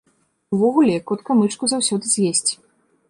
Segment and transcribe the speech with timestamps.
[0.57, 2.51] Увогуле, котка мышку заўсёды з'есць.